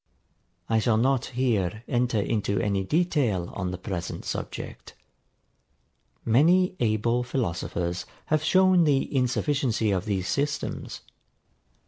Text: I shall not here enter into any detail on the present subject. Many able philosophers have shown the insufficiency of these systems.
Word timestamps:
I 0.67 0.79
shall 0.79 0.97
not 0.97 1.25
here 1.25 1.83
enter 1.87 2.19
into 2.19 2.59
any 2.59 2.83
detail 2.83 3.51
on 3.53 3.69
the 3.69 3.77
present 3.77 4.25
subject. 4.25 4.95
Many 6.25 6.75
able 6.79 7.21
philosophers 7.21 8.07
have 8.25 8.43
shown 8.43 8.85
the 8.85 9.15
insufficiency 9.15 9.91
of 9.91 10.05
these 10.05 10.27
systems. 10.27 11.01